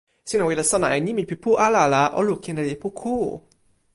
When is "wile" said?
0.47-0.63